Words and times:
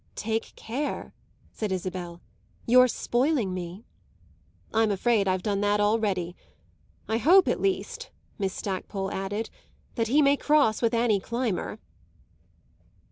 "Take 0.15 0.55
care," 0.55 1.13
said 1.51 1.71
Isabel; 1.71 2.21
"you're 2.65 2.87
spoiling 2.87 3.53
me." 3.53 3.85
"I'm 4.73 4.89
afraid 4.89 5.27
I've 5.27 5.43
done 5.43 5.61
that 5.61 5.79
already. 5.79 6.35
I 7.07 7.17
hope, 7.17 7.47
at 7.47 7.61
least," 7.61 8.09
Miss 8.39 8.51
Stackpole 8.55 9.11
added, 9.11 9.51
"that 9.93 10.07
he 10.07 10.23
may 10.23 10.37
cross 10.37 10.81
with 10.81 10.95
Annie 10.95 11.19
Climber!" 11.19 11.77